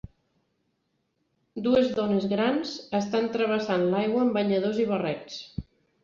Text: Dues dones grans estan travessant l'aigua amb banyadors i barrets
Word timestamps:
Dues 1.65 1.91
dones 1.99 2.25
grans 2.31 2.71
estan 2.99 3.27
travessant 3.35 3.85
l'aigua 3.91 4.23
amb 4.25 4.33
banyadors 4.39 4.81
i 4.85 4.87
barrets 4.93 5.37